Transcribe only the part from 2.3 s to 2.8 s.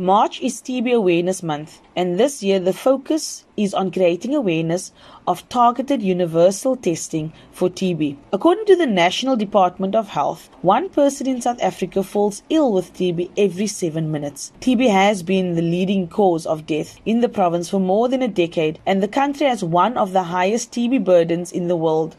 year the